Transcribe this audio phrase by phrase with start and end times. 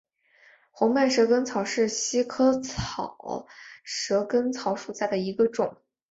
[0.71, 3.45] 红脉蛇根草为茜草科
[3.83, 5.77] 蛇根草属下的一个种。